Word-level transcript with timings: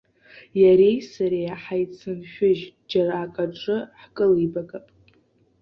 Иареи 0.61 0.97
сареи 1.11 1.49
ҳаицыншәыжь, 1.63 2.63
џьара 2.89 3.15
акаҿы 3.23 3.77
ҳкылибагап! 4.01 4.85